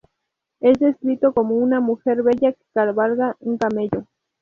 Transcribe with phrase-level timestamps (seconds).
[0.61, 4.07] Es descrito como una mujer bella que cabalga un camello.